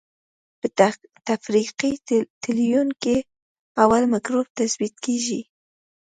[0.59, 0.67] په
[1.29, 1.91] تفریقي
[2.41, 3.17] تلوین کې
[3.83, 5.41] اول مکروب تثبیت کیږي.